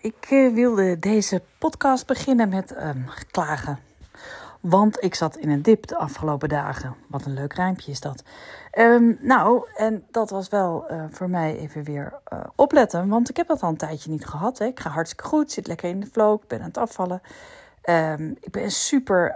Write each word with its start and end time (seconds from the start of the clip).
Ik 0.00 0.26
eh, 0.30 0.52
wilde 0.52 0.98
deze 0.98 1.42
podcast 1.58 2.06
beginnen 2.06 2.48
met 2.48 2.76
um, 2.82 3.04
klagen. 3.30 3.78
Want 4.60 5.02
ik 5.02 5.14
zat 5.14 5.36
in 5.36 5.50
een 5.50 5.62
dip 5.62 5.86
de 5.86 5.96
afgelopen 5.96 6.48
dagen. 6.48 6.94
Wat 7.06 7.24
een 7.24 7.34
leuk 7.34 7.52
rijmpje 7.52 7.90
is 7.90 8.00
dat. 8.00 8.22
Um, 8.78 9.18
nou, 9.20 9.68
en 9.76 10.04
dat 10.10 10.30
was 10.30 10.48
wel 10.48 10.84
uh, 10.90 11.04
voor 11.10 11.30
mij 11.30 11.58
even 11.58 11.84
weer 11.84 12.12
uh, 12.32 12.40
opletten. 12.54 13.08
Want 13.08 13.28
ik 13.28 13.36
heb 13.36 13.46
dat 13.46 13.62
al 13.62 13.68
een 13.68 13.76
tijdje 13.76 14.10
niet 14.10 14.26
gehad. 14.26 14.58
Hè. 14.58 14.64
Ik 14.64 14.80
ga 14.80 14.90
hartstikke 14.90 15.24
goed, 15.24 15.52
zit 15.52 15.66
lekker 15.66 15.88
in 15.88 16.00
de 16.00 16.06
flow, 16.06 16.40
ben 16.46 16.60
aan 16.60 16.66
het 16.66 16.78
afvallen. 16.78 17.22
Um, 17.84 18.36
ik 18.40 18.50
ben 18.50 18.70
super 18.70 19.32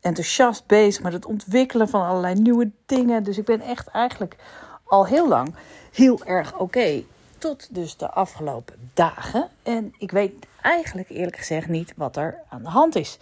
enthousiast 0.00 0.66
bezig 0.66 1.02
met 1.02 1.12
het 1.12 1.26
ontwikkelen 1.26 1.88
van 1.88 2.06
allerlei 2.06 2.34
nieuwe 2.34 2.70
dingen. 2.86 3.22
Dus 3.22 3.38
ik 3.38 3.44
ben 3.44 3.60
echt 3.60 3.88
eigenlijk 3.88 4.36
al 4.84 5.06
heel 5.06 5.28
lang 5.28 5.54
heel 5.92 6.24
erg 6.24 6.58
oké. 6.58 7.04
Tot 7.42 7.74
dus 7.74 7.96
de 7.96 8.10
afgelopen 8.10 8.90
dagen. 8.94 9.48
En 9.62 9.94
ik 9.98 10.10
weet 10.10 10.46
eigenlijk 10.60 11.08
eerlijk 11.08 11.36
gezegd 11.36 11.68
niet 11.68 11.92
wat 11.96 12.16
er 12.16 12.38
aan 12.48 12.62
de 12.62 12.68
hand 12.68 12.96
is. 12.96 13.18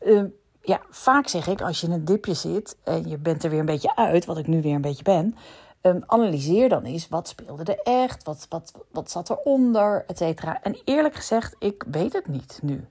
Uh, 0.00 0.24
ja, 0.62 0.80
vaak 0.90 1.28
zeg 1.28 1.46
ik 1.46 1.60
als 1.60 1.80
je 1.80 1.86
in 1.86 1.92
een 1.92 2.04
dipje 2.04 2.34
zit 2.34 2.76
en 2.84 3.08
je 3.08 3.18
bent 3.18 3.44
er 3.44 3.50
weer 3.50 3.58
een 3.58 3.66
beetje 3.66 3.96
uit, 3.96 4.24
wat 4.24 4.38
ik 4.38 4.46
nu 4.46 4.62
weer 4.62 4.74
een 4.74 4.80
beetje 4.80 5.02
ben. 5.02 5.36
Um, 5.82 6.02
analyseer 6.06 6.68
dan 6.68 6.84
eens 6.84 7.08
wat 7.08 7.28
speelde 7.28 7.74
er 7.74 8.02
echt, 8.02 8.24
wat, 8.24 8.46
wat, 8.48 8.72
wat 8.90 9.10
zat 9.10 9.30
eronder, 9.30 10.04
et 10.06 10.18
cetera. 10.18 10.62
En 10.62 10.76
eerlijk 10.84 11.14
gezegd, 11.14 11.56
ik 11.58 11.84
weet 11.90 12.12
het 12.12 12.26
niet 12.26 12.58
nu. 12.62 12.86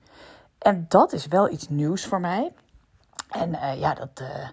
En 0.58 0.86
dat 0.88 1.12
is 1.12 1.26
wel 1.26 1.50
iets 1.50 1.68
nieuws 1.68 2.06
voor 2.06 2.20
mij. 2.20 2.52
En 3.30 3.50
uh, 3.50 3.80
ja, 3.80 3.94
dat. 3.94 4.20
Uh, 4.20 4.48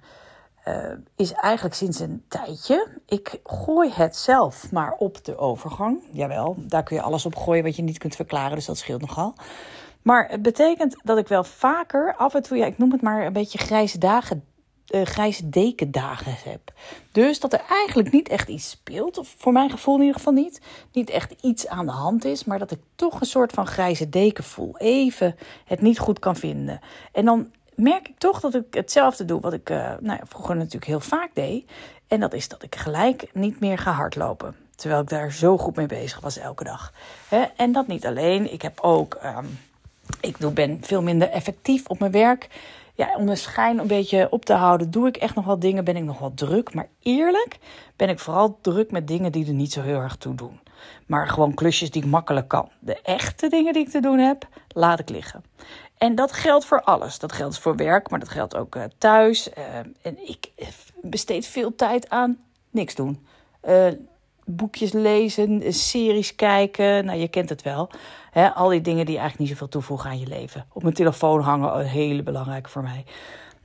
uh, 0.67 0.91
is 1.15 1.31
eigenlijk 1.31 1.75
sinds 1.75 1.99
een 1.99 2.23
tijdje. 2.27 2.87
Ik 3.05 3.39
gooi 3.43 3.91
het 3.93 4.15
zelf 4.15 4.71
maar 4.71 4.95
op 4.97 5.25
de 5.25 5.37
overgang. 5.37 5.99
Jawel, 6.11 6.55
daar 6.57 6.83
kun 6.83 6.95
je 6.95 7.01
alles 7.01 7.25
op 7.25 7.35
gooien 7.35 7.63
wat 7.63 7.75
je 7.75 7.81
niet 7.81 7.97
kunt 7.97 8.15
verklaren, 8.15 8.55
dus 8.55 8.65
dat 8.65 8.77
scheelt 8.77 9.01
nogal. 9.01 9.33
Maar 10.01 10.29
het 10.29 10.41
betekent 10.41 10.95
dat 11.03 11.17
ik 11.17 11.27
wel 11.27 11.43
vaker 11.43 12.15
af 12.15 12.33
en 12.33 12.41
toe, 12.41 12.57
ja, 12.57 12.65
ik 12.65 12.77
noem 12.77 12.91
het 12.91 13.01
maar 13.01 13.25
een 13.25 13.33
beetje 13.33 13.57
grijze 13.57 13.97
dagen, 13.97 14.43
uh, 14.89 15.01
grijze 15.05 15.49
dekendagen 15.49 16.35
heb. 16.43 16.73
Dus 17.11 17.39
dat 17.39 17.53
er 17.53 17.61
eigenlijk 17.69 18.11
niet 18.11 18.27
echt 18.27 18.49
iets 18.49 18.69
speelt, 18.69 19.17
of 19.17 19.35
voor 19.37 19.51
mijn 19.51 19.69
gevoel 19.69 19.95
in 19.95 20.01
ieder 20.01 20.15
geval 20.15 20.33
niet. 20.33 20.61
Niet 20.91 21.09
echt 21.09 21.33
iets 21.41 21.67
aan 21.67 21.85
de 21.85 21.91
hand 21.91 22.25
is, 22.25 22.43
maar 22.43 22.59
dat 22.59 22.71
ik 22.71 22.79
toch 22.95 23.19
een 23.19 23.27
soort 23.27 23.51
van 23.51 23.67
grijze 23.67 24.09
deken 24.09 24.43
voel. 24.43 24.77
Even 24.77 25.35
het 25.65 25.81
niet 25.81 25.99
goed 25.99 26.19
kan 26.19 26.35
vinden. 26.35 26.79
En 27.11 27.25
dan 27.25 27.51
merk 27.77 28.07
ik 28.07 28.17
toch 28.17 28.39
dat 28.39 28.55
ik 28.55 28.65
hetzelfde 28.73 29.25
doe 29.25 29.41
wat 29.41 29.53
ik 29.53 29.69
uh, 29.69 29.77
nou 29.77 30.17
ja, 30.19 30.21
vroeger 30.23 30.55
natuurlijk 30.55 30.85
heel 30.85 30.99
vaak 30.99 31.29
deed. 31.33 31.71
En 32.07 32.19
dat 32.19 32.33
is 32.33 32.47
dat 32.47 32.63
ik 32.63 32.75
gelijk 32.75 33.29
niet 33.33 33.59
meer 33.59 33.77
ga 33.77 33.91
hardlopen. 33.91 34.55
Terwijl 34.75 35.01
ik 35.01 35.09
daar 35.09 35.31
zo 35.31 35.57
goed 35.57 35.75
mee 35.75 35.85
bezig 35.85 36.19
was 36.19 36.37
elke 36.37 36.63
dag. 36.63 36.93
en 37.55 37.71
dat 37.71 37.87
niet 37.87 38.05
alleen. 38.05 38.53
Ik 38.53 38.61
heb 38.61 38.79
ook. 38.79 39.19
Um, 39.23 39.59
ik 40.21 40.37
ben 40.53 40.77
veel 40.81 41.01
minder 41.01 41.29
effectief 41.29 41.87
op 41.87 41.99
mijn 41.99 42.11
werk. 42.11 42.47
Ja, 42.95 43.15
om 43.15 43.25
de 43.25 43.35
schijn 43.35 43.79
een 43.79 43.87
beetje 43.87 44.27
op 44.29 44.45
te 44.45 44.53
houden, 44.53 44.91
doe 44.91 45.07
ik 45.07 45.17
echt 45.17 45.35
nog 45.35 45.45
wat 45.45 45.61
dingen. 45.61 45.83
Ben 45.83 45.95
ik 45.95 46.03
nog 46.03 46.19
wat 46.19 46.37
druk. 46.37 46.73
Maar 46.73 46.87
eerlijk 47.01 47.57
ben 47.95 48.09
ik 48.09 48.19
vooral 48.19 48.57
druk 48.61 48.91
met 48.91 49.07
dingen 49.07 49.31
die 49.31 49.47
er 49.47 49.53
niet 49.53 49.71
zo 49.71 49.81
heel 49.81 49.99
erg 49.99 50.15
toe 50.15 50.35
doen. 50.35 50.59
Maar 51.05 51.27
gewoon 51.27 51.53
klusjes 51.53 51.91
die 51.91 52.03
ik 52.03 52.09
makkelijk 52.09 52.47
kan. 52.47 52.69
De 52.79 53.01
echte 53.01 53.49
dingen 53.49 53.73
die 53.73 53.83
ik 53.83 53.89
te 53.89 53.99
doen 54.01 54.17
heb, 54.17 54.47
laat 54.67 54.99
ik 54.99 55.09
liggen. 55.09 55.43
En 55.97 56.15
dat 56.15 56.31
geldt 56.31 56.65
voor 56.65 56.81
alles. 56.81 57.19
Dat 57.19 57.31
geldt 57.31 57.59
voor 57.59 57.75
werk, 57.75 58.09
maar 58.09 58.19
dat 58.19 58.29
geldt 58.29 58.55
ook 58.55 58.75
uh, 58.75 58.83
thuis. 58.97 59.49
Uh, 59.57 59.75
en 60.01 60.27
ik 60.27 60.51
besteed 61.01 61.45
veel 61.45 61.75
tijd 61.75 62.09
aan 62.09 62.37
niks 62.69 62.95
doen. 62.95 63.25
Boekjes 64.45 64.91
lezen, 64.91 65.73
series 65.73 66.35
kijken. 66.35 67.05
Nou, 67.05 67.19
je 67.19 67.27
kent 67.27 67.49
het 67.49 67.61
wel. 67.61 67.89
Al 68.55 68.69
die 68.69 68.81
dingen 68.81 69.05
die 69.05 69.17
eigenlijk 69.17 69.39
niet 69.39 69.49
zoveel 69.49 69.69
toevoegen 69.69 70.09
aan 70.09 70.19
je 70.19 70.27
leven. 70.27 70.65
Op 70.73 70.81
mijn 70.81 70.93
telefoon 70.93 71.41
hangen, 71.41 71.79
een 71.79 71.85
hele 71.85 72.23
belangrijke 72.23 72.69
voor 72.69 72.81
mij. 72.81 73.05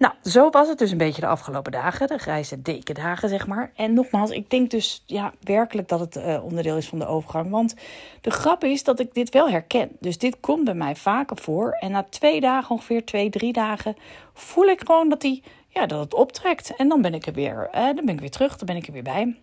Nou, 0.03 0.15
zo 0.23 0.51
was 0.51 0.69
het 0.69 0.79
dus 0.79 0.91
een 0.91 0.99
beetje 0.99 1.21
de 1.21 1.27
afgelopen 1.27 1.73
dagen, 1.73 2.07
de 2.07 2.19
grijze 2.19 2.63
dekendagen, 2.63 3.29
zeg 3.29 3.47
maar. 3.47 3.73
En 3.77 3.95
nogmaals, 3.95 4.31
ik 4.31 4.51
denk 4.51 4.71
dus 4.71 5.03
ja, 5.07 5.33
werkelijk 5.41 5.89
dat 5.89 6.01
het 6.01 6.17
uh, 6.17 6.45
onderdeel 6.45 6.77
is 6.77 6.89
van 6.89 6.99
de 6.99 7.07
overgang. 7.07 7.51
Want 7.51 7.75
de 8.21 8.31
grap 8.31 8.65
is 8.65 8.85
dat 8.85 9.01
ik 9.01 9.15
dit 9.15 9.31
wel 9.31 9.49
herken. 9.49 9.97
Dus 10.01 10.19
dit 10.19 10.41
komt 10.41 10.65
bij 10.65 10.75
mij 10.75 10.97
vaker 10.97 11.37
voor. 11.37 11.77
En 11.81 11.91
na 11.91 12.07
twee 12.11 12.41
dagen, 12.41 12.71
ongeveer 12.71 13.05
twee, 13.05 13.31
drie 13.31 13.53
dagen, 13.53 13.97
voel 14.35 14.65
ik 14.65 14.81
gewoon 14.87 15.09
dat, 15.09 15.21
die, 15.21 15.43
ja, 15.69 15.87
dat 15.87 16.01
het 16.01 16.15
optrekt. 16.15 16.77
En 16.77 16.89
dan 16.89 17.03
ben 17.03 17.15
ik 17.15 17.27
er 17.27 17.33
weer, 17.33 17.69
uh, 17.75 17.85
dan 17.85 18.05
ben 18.05 18.15
ik 18.15 18.21
weer 18.21 18.31
terug, 18.31 18.57
dan 18.57 18.67
ben 18.67 18.77
ik 18.77 18.87
er 18.87 18.93
weer 18.93 19.03
bij. 19.03 19.37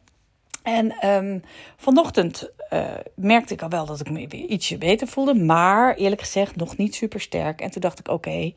En 0.63 1.09
um, 1.09 1.43
vanochtend 1.77 2.51
uh, 2.73 2.83
merkte 3.15 3.53
ik 3.53 3.61
al 3.61 3.69
wel 3.69 3.85
dat 3.85 3.99
ik 3.99 4.09
me 4.09 4.27
ietsje 4.27 4.77
beter 4.77 5.07
voelde. 5.07 5.33
Maar 5.33 5.95
eerlijk 5.95 6.21
gezegd 6.21 6.55
nog 6.55 6.77
niet 6.77 6.95
super 6.95 7.21
sterk. 7.21 7.61
En 7.61 7.71
toen 7.71 7.81
dacht 7.81 7.99
ik, 7.99 8.07
oké, 8.07 8.53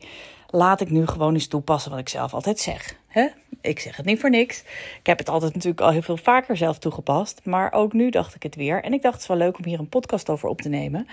laat 0.53 0.81
ik 0.81 0.89
nu 0.89 1.07
gewoon 1.07 1.33
eens 1.33 1.47
toepassen 1.47 1.91
wat 1.91 1.99
ik 1.99 2.09
zelf 2.09 2.33
altijd 2.33 2.59
zeg. 2.59 2.95
Hè? 3.07 3.27
Ik 3.61 3.79
zeg 3.79 3.97
het 3.97 4.05
niet 4.05 4.19
voor 4.19 4.29
niks. 4.29 4.59
Ik 4.99 5.05
heb 5.05 5.17
het 5.17 5.29
altijd 5.29 5.53
natuurlijk 5.53 5.81
al 5.81 5.91
heel 5.91 6.01
veel 6.01 6.17
vaker 6.17 6.57
zelf 6.57 6.79
toegepast. 6.79 7.41
Maar 7.43 7.71
ook 7.71 7.93
nu 7.93 8.09
dacht 8.09 8.35
ik 8.35 8.43
het 8.43 8.55
weer. 8.55 8.83
En 8.83 8.93
ik 8.93 9.01
dacht 9.01 9.13
het 9.13 9.21
is 9.21 9.27
wel 9.27 9.37
leuk 9.37 9.57
om 9.57 9.65
hier 9.65 9.79
een 9.79 9.89
podcast 9.89 10.29
over 10.29 10.49
op 10.49 10.61
te 10.61 10.69
nemen. 10.69 11.07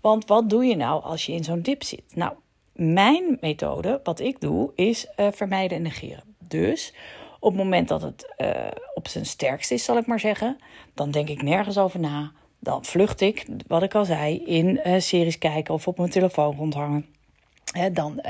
Want 0.00 0.26
wat 0.26 0.50
doe 0.50 0.64
je 0.64 0.76
nou 0.76 1.02
als 1.02 1.26
je 1.26 1.32
in 1.32 1.44
zo'n 1.44 1.60
dip 1.60 1.82
zit? 1.82 2.02
Nou, 2.14 2.32
mijn 2.72 3.38
methode, 3.40 4.00
wat 4.04 4.20
ik 4.20 4.40
doe, 4.40 4.72
is 4.74 5.06
uh, 5.16 5.26
vermijden 5.32 5.76
en 5.76 5.82
negeren. 5.82 6.22
Dus 6.38 6.94
op 7.40 7.52
het 7.52 7.62
moment 7.62 7.88
dat 7.88 8.02
het 8.02 8.34
uh, 8.38 8.50
op 8.94 9.08
zijn 9.08 9.26
sterkst 9.26 9.70
is, 9.70 9.84
zal 9.84 9.96
ik 9.96 10.06
maar 10.06 10.20
zeggen, 10.20 10.58
dan 10.94 11.10
denk 11.10 11.28
ik 11.28 11.42
nergens 11.42 11.78
over 11.78 12.00
na. 12.00 12.32
Dan 12.58 12.84
vlucht 12.84 13.20
ik, 13.20 13.46
wat 13.66 13.82
ik 13.82 13.94
al 13.94 14.04
zei, 14.04 14.44
in 14.44 14.80
uh, 14.86 15.00
series 15.00 15.38
kijken 15.38 15.74
of 15.74 15.88
op 15.88 15.98
mijn 15.98 16.10
telefoon 16.10 16.56
rondhangen. 16.56 17.06
Dan 17.92 18.20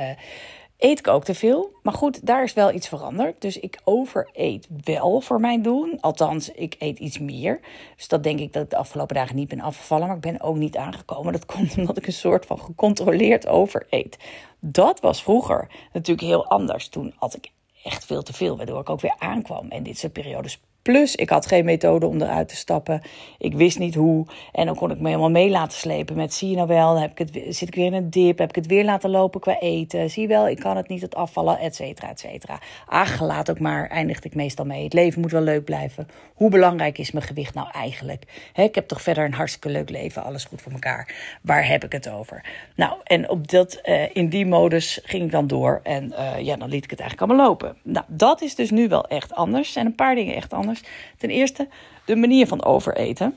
eet 0.78 0.98
ik 0.98 1.09
ook 1.09 1.25
te 1.25 1.34
veel. 1.34 1.72
Maar 1.82 1.92
goed, 1.92 2.26
daar 2.26 2.42
is 2.42 2.53
wel 2.53 2.72
iets 2.72 2.88
veranderd. 2.88 3.41
Dus 3.41 3.59
ik 3.59 3.81
overeet 3.84 4.69
wel 4.84 5.20
voor 5.20 5.41
mijn 5.41 5.62
doen. 5.62 6.00
Althans, 6.00 6.50
ik 6.50 6.76
eet 6.78 6.98
iets 6.98 7.19
meer. 7.19 7.60
Dus 7.97 8.09
dat 8.09 8.22
denk 8.22 8.41
ik 8.41 8.53
dat 8.53 8.62
ik 8.62 8.70
de 8.70 8.76
afgelopen 8.76 9.14
dagen 9.14 9.37
niet 9.37 9.48
ben 9.48 9.60
afgevallen. 9.60 10.06
Maar 10.06 10.16
ik 10.16 10.22
ben 10.22 10.41
ook 10.41 10.56
niet 10.56 10.76
aangekomen. 10.76 11.32
Dat 11.32 11.47
komt 11.54 11.76
omdat 11.78 11.97
ik 11.97 12.06
een 12.06 12.12
soort 12.12 12.47
van 12.47 12.59
gecontroleerd 12.59 13.47
overeet. 13.47 14.16
Dat 14.60 15.00
was 15.00 15.22
vroeger 15.22 15.70
natuurlijk 15.92 16.26
heel 16.26 16.47
anders. 16.47 16.88
Toen 16.88 17.14
had 17.16 17.37
ik 17.37 17.50
echt 17.82 18.04
veel 18.04 18.22
te 18.22 18.32
veel, 18.32 18.56
waardoor 18.56 18.81
ik 18.81 18.91
ook 18.91 19.00
weer 19.00 19.16
aankwam. 19.19 19.69
En 19.69 19.82
dit 19.82 19.98
soort 19.98 20.12
periodes 20.12 20.60
Plus, 20.87 21.17
ik 21.17 21.31
had 21.31 21.47
geen 21.47 21.65
methode 21.65 22.07
om 22.07 22.23
eruit 22.23 22.49
te 22.49 22.57
stappen. 22.57 23.03
Ik 23.39 23.55
wist 23.55 23.79
niet 23.79 23.95
hoe. 23.95 24.27
En 24.53 24.67
dan 24.67 24.75
kon 24.75 24.91
ik 24.91 25.01
me 25.01 25.07
helemaal 25.07 25.31
mee 25.31 25.51
laten 25.51 25.79
slepen 25.79 26.17
met... 26.17 26.35
zie 26.35 26.51
je 26.51 26.57
nou 26.57 26.69
wel, 26.69 26.93
dan 26.93 27.03
heb 27.03 27.11
ik 27.11 27.19
het, 27.19 27.57
zit 27.57 27.69
ik 27.69 27.75
weer 27.75 27.87
in 27.87 27.95
een 27.95 28.11
dip. 28.11 28.39
Heb 28.39 28.49
ik 28.49 28.55
het 28.55 28.67
weer 28.67 28.85
laten 28.85 29.11
lopen 29.11 29.41
qua 29.41 29.59
eten. 29.59 30.11
Zie 30.11 30.23
je 30.23 30.29
wel, 30.29 30.49
ik 30.49 30.59
kan 30.59 30.77
het 30.77 30.89
niet, 30.89 31.03
het 31.03 31.15
afvallen, 31.15 31.59
et 31.59 31.75
cetera, 31.75 32.09
et 32.09 32.21
cetera. 32.21 32.59
Ach, 32.87 33.21
laat 33.21 33.51
ook 33.51 33.59
maar, 33.59 33.89
eindigde 33.89 34.29
ik 34.29 34.35
meestal 34.35 34.65
mee. 34.65 34.85
Het 34.85 34.93
leven 34.93 35.21
moet 35.21 35.31
wel 35.31 35.41
leuk 35.41 35.65
blijven. 35.65 36.09
Hoe 36.35 36.51
belangrijk 36.51 36.99
is 36.99 37.11
mijn 37.11 37.25
gewicht 37.25 37.55
nou 37.55 37.69
eigenlijk? 37.73 38.51
Ik 38.55 38.75
heb 38.75 38.89
toch 38.89 39.03
verder 39.03 39.25
een 39.25 39.35
hartstikke 39.35 39.69
leuk 39.69 39.91
leven. 39.91 40.25
Alles 40.25 40.44
goed 40.44 40.62
voor 40.62 40.73
elkaar. 40.73 41.15
Waar 41.43 41.69
heb 41.69 41.85
ik 41.85 41.93
het 41.93 42.09
over? 42.09 42.44
Nou, 42.77 42.93
en 43.05 43.31
op 43.31 43.49
dat, 43.49 43.81
uh, 43.85 44.03
in 44.12 44.29
die 44.29 44.47
modus 44.47 45.00
ging 45.05 45.25
ik 45.25 45.31
dan 45.31 45.47
door. 45.47 45.81
En 45.82 46.12
uh, 46.12 46.41
ja, 46.41 46.56
dan 46.56 46.69
liet 46.69 46.85
ik 46.85 46.91
het 46.91 47.00
eigenlijk 47.00 47.31
allemaal 47.31 47.49
lopen. 47.49 47.77
Nou, 47.82 48.05
dat 48.09 48.43
is 48.43 48.55
dus 48.55 48.71
nu 48.71 48.89
wel 48.89 49.06
echt 49.06 49.35
anders. 49.35 49.77
En 49.77 49.87
een 49.87 49.94
paar 49.94 50.15
dingen 50.15 50.35
echt 50.35 50.53
anders. 50.53 50.75
Ten 51.17 51.31
eerste 51.31 51.69
de 52.05 52.17
manier 52.17 52.46
van 52.46 52.64
overeten. 52.64 53.37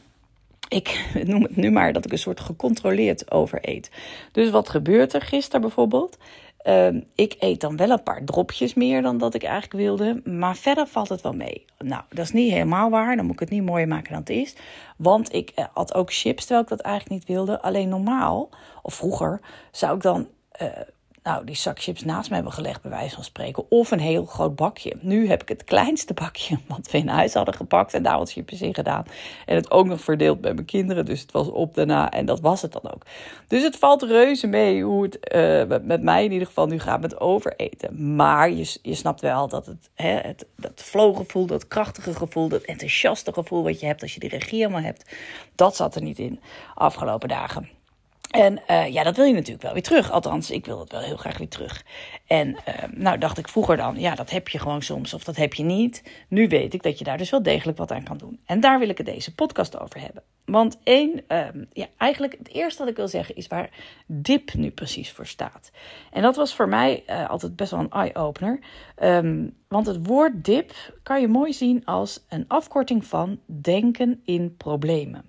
Ik 0.68 1.06
noem 1.26 1.44
het 1.44 1.56
nu 1.56 1.72
maar 1.72 1.94
dat 1.94 2.06
ik 2.06 2.12
een 2.12 2.18
soort 2.18 2.40
gecontroleerd 2.40 3.32
overeet. 3.32 3.92
Dus 4.32 4.50
wat 4.50 4.70
gebeurt 4.70 5.14
er 5.14 5.22
gisteren 5.22 5.62
bijvoorbeeld? 5.62 6.18
Uh, 6.64 6.88
ik 7.16 7.36
eet 7.40 7.62
dan 7.62 7.78
wel 7.78 7.90
een 7.90 8.04
paar 8.04 8.24
dropjes 8.24 8.74
meer 8.74 9.02
dan 9.02 9.18
dat 9.18 9.34
ik 9.34 9.44
eigenlijk 9.44 9.74
wilde. 9.74 10.22
Maar 10.24 10.56
verder 10.56 10.88
valt 10.88 11.10
het 11.10 11.22
wel 11.22 11.34
mee. 11.34 11.66
Nou, 11.78 12.02
dat 12.10 12.26
is 12.26 12.32
niet 12.32 12.52
helemaal 12.52 12.90
waar. 12.90 13.16
Dan 13.16 13.26
moet 13.26 13.34
ik 13.34 13.40
het 13.40 13.50
niet 13.50 13.66
mooier 13.66 13.88
maken 13.88 14.12
dan 14.12 14.20
het 14.20 14.30
is. 14.30 14.56
Want 14.98 15.34
ik 15.34 15.52
uh, 15.56 15.66
had 15.74 15.94
ook 15.94 16.14
chips 16.14 16.42
terwijl 16.42 16.62
ik 16.62 16.70
dat 16.70 16.80
eigenlijk 16.80 17.16
niet 17.16 17.36
wilde. 17.36 17.62
Alleen 17.62 17.90
normaal, 17.90 18.50
of 18.82 18.94
vroeger, 18.94 19.40
zou 19.72 19.96
ik 19.96 20.02
dan 20.02 20.28
uh, 20.62 20.68
nou, 21.30 21.46
die 21.46 21.56
zak 21.56 21.82
chips 21.82 22.04
naast 22.04 22.30
me 22.30 22.36
hebben 22.36 22.54
gelegd, 22.54 22.82
bij 22.82 22.92
wijze 22.92 23.16
van 23.16 23.24
spreken. 23.24 23.72
Of 23.72 23.92
een 23.92 24.00
heel 24.00 24.26
groot 24.26 24.56
bakje. 24.56 24.96
Nu 25.02 25.28
heb 25.28 25.42
ik 25.42 25.50
het 25.50 25.64
kleinste 25.64 26.14
bakje 26.14 26.60
wat 26.68 26.92
we 26.92 26.98
in 26.98 27.08
huis 27.08 27.34
hadden 27.34 27.54
gepakt 27.54 27.94
en 27.94 28.04
daar 28.04 28.18
wat 28.18 28.32
chips 28.32 28.62
in 28.62 28.74
gedaan. 28.74 29.06
En 29.46 29.56
het 29.56 29.72
ook 29.72 29.86
nog 29.86 30.02
verdeeld 30.02 30.42
bij 30.42 30.54
mijn 30.54 30.66
kinderen. 30.66 31.06
Dus 31.06 31.22
het 31.22 31.32
was 31.32 31.48
op 31.48 31.76
daarna 31.76 32.12
en 32.12 32.26
dat 32.26 32.40
was 32.40 32.62
het 32.62 32.72
dan 32.72 32.92
ook. 32.94 33.06
Dus 33.48 33.64
het 33.64 33.78
valt 33.78 34.02
reuze 34.02 34.48
mee 34.48 34.84
hoe 34.84 35.04
het 35.04 35.18
uh, 35.36 35.80
met 35.82 36.02
mij 36.02 36.24
in 36.24 36.32
ieder 36.32 36.48
geval 36.48 36.68
nu 36.68 36.80
gaat 36.80 37.02
met 37.02 37.20
overeten. 37.20 38.16
Maar 38.16 38.52
je, 38.52 38.78
je 38.82 38.96
snapt 38.96 39.22
wel 39.22 39.48
dat 39.48 39.66
het, 39.66 39.90
hè, 39.94 40.10
het 40.10 40.46
dat 40.56 40.82
flow-gevoel, 40.82 41.46
dat 41.46 41.68
krachtige 41.68 42.14
gevoel, 42.14 42.48
dat 42.48 42.62
enthousiaste 42.62 43.34
gevoel 43.34 43.64
wat 43.64 43.80
je 43.80 43.86
hebt 43.86 44.02
als 44.02 44.14
je 44.14 44.20
die 44.20 44.30
regie 44.30 44.60
helemaal 44.60 44.82
hebt, 44.82 45.16
dat 45.56 45.76
zat 45.76 45.96
er 45.96 46.02
niet 46.02 46.20
in 46.20 46.40
afgelopen 46.76 47.30
dagen. 47.30 47.79
En 48.30 48.62
uh, 48.72 48.88
ja, 48.88 49.04
dat 49.04 49.16
wil 49.16 49.26
je 49.26 49.34
natuurlijk 49.34 49.62
wel 49.62 49.74
weer 49.74 49.82
terug. 49.82 50.12
Althans, 50.12 50.52
ik 50.52 50.66
wil 50.66 50.80
het 50.80 50.92
wel 50.92 51.02
heel 51.02 51.18
graag 51.18 51.38
weer 51.38 51.50
terug. 51.50 51.84
En 52.28 52.48
uh, 52.50 52.56
nou 52.92 53.18
dacht 53.18 53.38
ik 53.38 53.48
vroeger 53.48 53.78
dan, 53.78 54.00
ja, 54.00 54.16
dat 54.16 54.30
heb 54.30 54.48
je 54.48 54.60
gewoon 54.60 54.82
soms 54.82 55.14
of 55.14 55.24
dat 55.24 55.36
heb 55.36 55.54
je 55.54 55.64
niet. 55.64 56.04
Nu 56.28 56.48
weet 56.48 56.74
ik 56.74 56.84
dat 56.84 56.98
je 56.98 57.04
daar 57.04 57.18
dus 57.18 57.30
wel 57.30 57.44
degelijk 57.44 57.78
wat 57.78 57.92
aan 57.92 58.04
kan 58.04 58.18
doen. 58.18 58.40
En 58.46 58.60
daar 58.60 58.80
wil 58.80 58.90
ik 58.90 58.98
het 58.98 59.06
deze 59.06 59.36
podcast 59.36 59.80
over 59.80 60.02
hebben. 60.02 60.24
Want 60.46 60.78
één, 60.84 61.24
uh, 61.28 61.48
ja, 61.74 61.86
eigenlijk 61.98 62.36
het 62.38 62.54
eerste 62.54 62.80
wat 62.80 62.92
ik 62.92 62.96
wil 62.96 63.08
zeggen 63.08 63.36
is 63.36 63.48
waar 63.48 63.70
DIP 64.06 64.54
nu 64.54 64.72
precies 64.72 65.12
voor 65.12 65.28
staat. 65.28 65.72
En 66.12 66.22
dat 66.22 66.36
was 66.36 66.56
voor 66.56 66.68
mij 66.68 67.04
uh, 67.08 67.30
altijd 67.30 67.56
best 67.56 67.72
wel 67.72 67.80
een 67.80 67.92
eye-opener. 67.92 68.60
Um, 69.04 69.58
want 69.68 69.86
het 69.86 70.08
woord 70.08 70.46
DIP 70.46 70.74
kan 71.04 71.22
je 71.22 71.28
mooi 71.28 71.54
zien 71.54 71.86
als 71.86 72.26
een 72.30 72.46
afkorting 72.48 73.06
van 73.06 73.40
denken 73.46 74.22
in 74.26 74.56
problemen. 74.58 75.29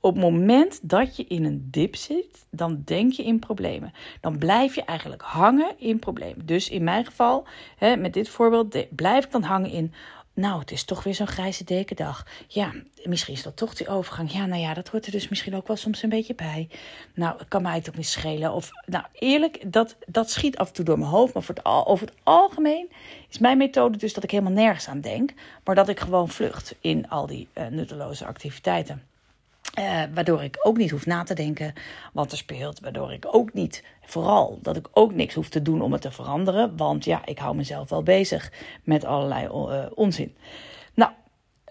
Op 0.00 0.14
het 0.14 0.22
moment 0.22 0.78
dat 0.82 1.16
je 1.16 1.24
in 1.24 1.44
een 1.44 1.68
dip 1.70 1.96
zit, 1.96 2.46
dan 2.50 2.82
denk 2.84 3.12
je 3.12 3.24
in 3.24 3.38
problemen. 3.38 3.92
Dan 4.20 4.38
blijf 4.38 4.74
je 4.74 4.84
eigenlijk 4.84 5.22
hangen 5.22 5.74
in 5.78 5.98
problemen. 5.98 6.46
Dus 6.46 6.68
in 6.68 6.84
mijn 6.84 7.04
geval, 7.04 7.46
hè, 7.76 7.96
met 7.96 8.12
dit 8.12 8.28
voorbeeld, 8.28 8.96
blijf 8.96 9.24
ik 9.24 9.30
dan 9.30 9.42
hangen 9.42 9.70
in. 9.70 9.92
Nou, 10.34 10.60
het 10.60 10.70
is 10.70 10.84
toch 10.84 11.02
weer 11.02 11.14
zo'n 11.14 11.26
grijze 11.26 11.64
dekendag. 11.64 12.26
Ja, 12.48 12.72
misschien 13.04 13.34
is 13.34 13.42
dat 13.42 13.56
toch 13.56 13.74
die 13.74 13.88
overgang. 13.88 14.32
Ja, 14.32 14.46
nou 14.46 14.60
ja, 14.60 14.74
dat 14.74 14.88
hoort 14.88 15.06
er 15.06 15.12
dus 15.12 15.28
misschien 15.28 15.54
ook 15.54 15.66
wel 15.66 15.76
soms 15.76 16.02
een 16.02 16.08
beetje 16.08 16.34
bij. 16.34 16.68
Nou, 17.14 17.40
kan 17.48 17.62
mij 17.62 17.74
het 17.74 17.88
ook 17.88 17.96
niet 17.96 18.06
schelen. 18.06 18.52
Of, 18.52 18.70
nou, 18.86 19.04
eerlijk, 19.12 19.72
dat, 19.72 19.96
dat 20.06 20.30
schiet 20.30 20.56
af 20.56 20.68
en 20.68 20.74
toe 20.74 20.84
door 20.84 20.98
mijn 20.98 21.10
hoofd. 21.10 21.34
Maar 21.34 21.42
voor 21.42 21.54
het, 21.54 21.64
over 21.64 22.06
het 22.06 22.16
algemeen 22.22 22.90
is 23.28 23.38
mijn 23.38 23.58
methode 23.58 23.98
dus 23.98 24.14
dat 24.14 24.24
ik 24.24 24.30
helemaal 24.30 24.52
nergens 24.52 24.88
aan 24.88 25.00
denk. 25.00 25.32
Maar 25.64 25.74
dat 25.74 25.88
ik 25.88 26.00
gewoon 26.00 26.28
vlucht 26.28 26.74
in 26.80 27.08
al 27.08 27.26
die 27.26 27.48
uh, 27.54 27.66
nutteloze 27.66 28.26
activiteiten. 28.26 29.09
Uh, 29.78 30.02
waardoor 30.14 30.42
ik 30.42 30.58
ook 30.62 30.76
niet 30.76 30.90
hoef 30.90 31.06
na 31.06 31.22
te 31.22 31.34
denken 31.34 31.72
wat 32.12 32.32
er 32.32 32.38
speelt. 32.38 32.80
Waardoor 32.80 33.12
ik 33.12 33.26
ook 33.30 33.52
niet, 33.52 33.84
vooral 34.02 34.58
dat 34.62 34.76
ik 34.76 34.88
ook 34.92 35.14
niks 35.14 35.34
hoef 35.34 35.48
te 35.48 35.62
doen 35.62 35.82
om 35.82 35.92
het 35.92 36.02
te 36.02 36.10
veranderen. 36.10 36.76
Want 36.76 37.04
ja, 37.04 37.26
ik 37.26 37.38
hou 37.38 37.56
mezelf 37.56 37.90
wel 37.90 38.02
bezig 38.02 38.52
met 38.84 39.04
allerlei 39.04 39.46
uh, 39.46 39.86
onzin. 39.94 40.36
Nou, 40.94 41.12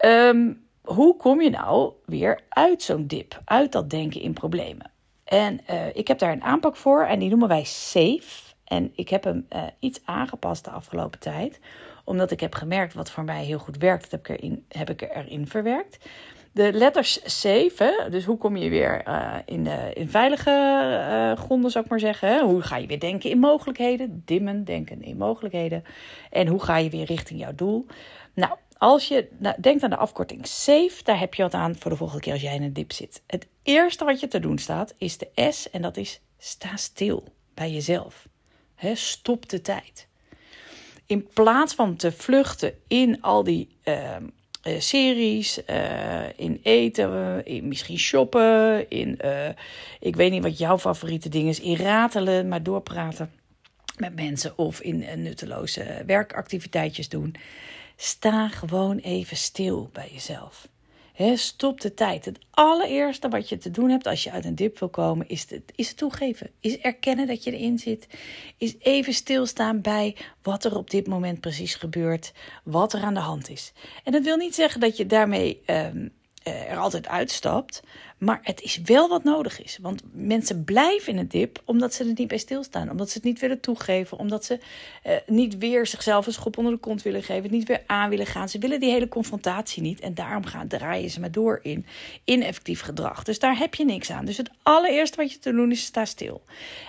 um, 0.04 0.66
hoe 0.82 1.16
kom 1.16 1.40
je 1.40 1.50
nou 1.50 1.92
weer 2.06 2.40
uit 2.48 2.82
zo'n 2.82 3.06
dip? 3.06 3.40
Uit 3.44 3.72
dat 3.72 3.90
denken 3.90 4.20
in 4.20 4.32
problemen? 4.32 4.90
En 5.24 5.60
uh, 5.70 5.86
ik 5.92 6.08
heb 6.08 6.18
daar 6.18 6.32
een 6.32 6.42
aanpak 6.42 6.76
voor 6.76 7.04
en 7.04 7.18
die 7.18 7.28
noemen 7.28 7.48
wij 7.48 7.64
SAFE. 7.64 8.48
En 8.64 8.92
ik 8.94 9.08
heb 9.08 9.24
hem 9.24 9.46
iets 9.78 10.00
aangepast 10.04 10.64
de 10.64 10.70
afgelopen 10.70 11.20
tijd. 11.20 11.60
Omdat 12.04 12.30
ik 12.30 12.40
heb 12.40 12.54
gemerkt 12.54 12.94
wat 12.94 13.10
voor 13.10 13.24
mij 13.24 13.44
heel 13.44 13.58
goed 13.58 13.76
werkt. 13.76 14.10
Dat 14.10 14.26
heb 14.26 14.40
ik 14.40 14.58
heb 14.68 14.90
ik 14.90 15.02
erin 15.02 15.46
verwerkt. 15.46 15.98
De 16.52 16.72
letters 16.72 17.22
7, 17.22 18.10
dus 18.10 18.24
hoe 18.24 18.38
kom 18.38 18.56
je 18.56 18.68
weer 18.68 19.08
uh, 19.08 19.36
in, 19.44 19.64
de, 19.64 19.90
in 19.94 20.08
veilige 20.08 20.50
uh, 20.50 21.44
gronden, 21.44 21.70
zou 21.70 21.84
ik 21.84 21.90
maar 21.90 22.00
zeggen. 22.00 22.44
Hoe 22.44 22.62
ga 22.62 22.76
je 22.76 22.86
weer 22.86 23.00
denken 23.00 23.30
in 23.30 23.38
mogelijkheden? 23.38 24.22
Dimmen, 24.24 24.64
denken 24.64 25.02
in 25.02 25.16
mogelijkheden. 25.16 25.84
En 26.30 26.46
hoe 26.46 26.62
ga 26.62 26.76
je 26.76 26.90
weer 26.90 27.04
richting 27.04 27.40
jouw 27.40 27.54
doel? 27.54 27.86
Nou, 28.34 28.56
als 28.78 29.08
je 29.08 29.28
denkt 29.60 29.82
aan 29.82 29.90
de 29.90 29.96
afkorting 29.96 30.46
SAFE, 30.46 31.04
daar 31.04 31.18
heb 31.18 31.34
je 31.34 31.42
wat 31.42 31.54
aan 31.54 31.76
voor 31.76 31.90
de 31.90 31.96
volgende 31.96 32.22
keer 32.22 32.32
als 32.32 32.42
jij 32.42 32.54
in 32.54 32.62
een 32.62 32.72
dip 32.72 32.92
zit. 32.92 33.22
Het 33.26 33.46
eerste 33.62 34.04
wat 34.04 34.20
je 34.20 34.28
te 34.28 34.40
doen 34.40 34.58
staat 34.58 34.94
is 34.98 35.18
de 35.18 35.50
S 35.50 35.70
en 35.70 35.82
dat 35.82 35.96
is 35.96 36.20
sta 36.38 36.76
stil 36.76 37.24
bij 37.54 37.70
jezelf. 37.70 38.28
He, 38.74 38.94
stop 38.94 39.48
de 39.48 39.60
tijd. 39.60 40.08
In 41.06 41.28
plaats 41.34 41.74
van 41.74 41.96
te 41.96 42.12
vluchten 42.12 42.74
in 42.88 43.22
al 43.22 43.44
die 43.44 43.76
uh, 43.84 44.16
uh, 44.62 44.80
series, 44.80 45.58
uh, 45.70 46.38
in 46.38 46.60
eten, 46.62 47.44
in 47.46 47.68
misschien 47.68 47.98
shoppen, 47.98 48.90
in 48.90 49.18
uh, 49.24 49.48
ik 50.00 50.16
weet 50.16 50.30
niet 50.30 50.42
wat 50.42 50.58
jouw 50.58 50.78
favoriete 50.78 51.28
ding 51.28 51.48
is, 51.48 51.60
in 51.60 51.76
ratelen, 51.76 52.48
maar 52.48 52.62
doorpraten 52.62 53.30
met 53.96 54.14
mensen 54.14 54.58
of 54.58 54.80
in 54.80 55.22
nutteloze 55.22 56.02
werkactiviteitjes 56.06 57.08
doen. 57.08 57.34
Sta 57.96 58.48
gewoon 58.48 58.98
even 58.98 59.36
stil 59.36 59.90
bij 59.92 60.08
jezelf 60.12 60.68
stop 61.34 61.80
de 61.80 61.94
tijd. 61.94 62.24
Het 62.24 62.38
allereerste 62.50 63.28
wat 63.28 63.48
je 63.48 63.58
te 63.58 63.70
doen 63.70 63.90
hebt 63.90 64.06
als 64.06 64.24
je 64.24 64.30
uit 64.30 64.44
een 64.44 64.54
dip 64.54 64.78
wil 64.78 64.88
komen, 64.88 65.28
is 65.28 65.50
het, 65.50 65.72
is 65.74 65.94
toegeven. 65.94 66.50
Is 66.60 66.78
erkennen 66.78 67.26
dat 67.26 67.44
je 67.44 67.56
erin 67.56 67.78
zit. 67.78 68.06
Is 68.56 68.74
even 68.78 69.12
stilstaan 69.12 69.80
bij 69.80 70.16
wat 70.42 70.64
er 70.64 70.76
op 70.76 70.90
dit 70.90 71.06
moment 71.06 71.40
precies 71.40 71.74
gebeurt. 71.74 72.32
Wat 72.64 72.92
er 72.92 73.02
aan 73.02 73.14
de 73.14 73.20
hand 73.20 73.48
is. 73.48 73.72
En 74.04 74.12
dat 74.12 74.22
wil 74.22 74.36
niet 74.36 74.54
zeggen 74.54 74.80
dat 74.80 74.96
je 74.96 75.06
daarmee 75.06 75.62
um, 75.66 76.12
er 76.42 76.76
altijd 76.76 77.08
uitstapt. 77.08 77.82
Maar 78.18 78.40
het 78.42 78.60
is 78.60 78.80
wel 78.84 79.08
wat 79.08 79.24
nodig 79.24 79.62
is. 79.62 79.78
Want 79.82 80.02
mensen 80.12 80.64
blijven 80.64 81.12
in 81.12 81.18
een 81.18 81.28
dip 81.28 81.62
omdat 81.64 81.94
ze 81.94 82.04
er 82.04 82.12
niet 82.14 82.28
bij 82.28 82.38
stilstaan. 82.38 82.90
Omdat 82.90 83.08
ze 83.10 83.14
het 83.14 83.24
niet 83.24 83.40
willen 83.40 83.60
toegeven. 83.60 84.18
Omdat 84.18 84.44
ze 84.44 84.58
uh, 85.06 85.12
niet 85.26 85.58
weer 85.58 85.86
zichzelf 85.86 86.26
een 86.26 86.32
schop 86.32 86.58
onder 86.58 86.72
de 86.72 86.78
kont 86.78 87.02
willen 87.02 87.22
geven. 87.22 87.42
Het 87.42 87.50
niet 87.50 87.68
weer 87.68 87.82
aan 87.86 88.10
willen 88.10 88.26
gaan. 88.26 88.48
Ze 88.48 88.58
willen 88.58 88.80
die 88.80 88.90
hele 88.90 89.08
confrontatie 89.08 89.82
niet. 89.82 90.00
En 90.00 90.14
daarom 90.14 90.44
gaan, 90.44 90.68
draaien 90.68 91.10
ze 91.10 91.20
maar 91.20 91.32
door 91.32 91.60
in 91.62 91.86
ineffectief 92.24 92.80
gedrag. 92.80 93.22
Dus 93.22 93.38
daar 93.38 93.58
heb 93.58 93.74
je 93.74 93.84
niks 93.84 94.10
aan. 94.10 94.24
Dus 94.24 94.36
het 94.36 94.50
allereerste 94.62 95.16
wat 95.16 95.32
je 95.32 95.38
te 95.38 95.52
doen 95.52 95.70
is 95.70 95.84
sta 95.84 96.04
stil. 96.04 96.42